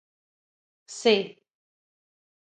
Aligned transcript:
C 0.91 1.13